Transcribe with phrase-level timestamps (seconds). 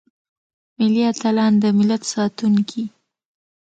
[0.77, 2.83] ملي اتلان دملت ساتونکي.